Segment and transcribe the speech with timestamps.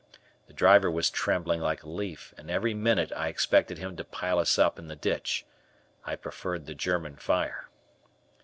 [0.47, 4.39] The driver was trembling like a leaf, and every minute I expected him to pile
[4.39, 5.45] us up in the ditch.
[6.05, 7.69] I preferred the German fire.